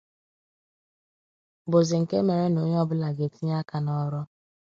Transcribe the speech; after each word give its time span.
bụzị 1.69 1.95
nke 2.01 2.17
mere 2.27 2.45
na 2.49 2.59
onye 2.63 2.77
ọbụla 2.83 3.07
ga-etinye 3.17 3.55
aka 3.61 3.77
n'ọrụ 3.83 4.21